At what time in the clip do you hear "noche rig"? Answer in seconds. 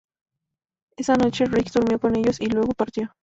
1.13-1.71